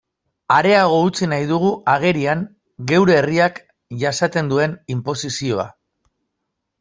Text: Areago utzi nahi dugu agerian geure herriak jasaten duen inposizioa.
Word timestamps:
Areago 0.53 0.95
utzi 1.09 1.27
nahi 1.33 1.43
dugu 1.49 1.67
agerian 1.95 2.41
geure 2.91 3.15
herriak 3.23 3.59
jasaten 4.05 4.49
duen 4.55 4.73
inposizioa. 4.95 5.67